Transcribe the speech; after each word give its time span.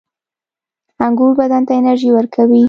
•انګور 1.05 1.31
بدن 1.39 1.61
ته 1.67 1.73
انرژي 1.79 2.09
ورکوي. 2.13 2.59